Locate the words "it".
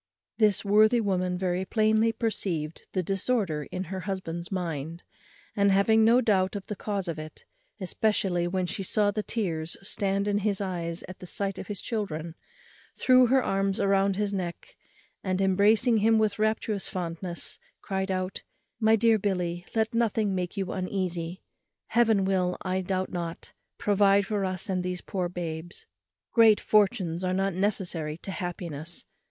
7.19-7.45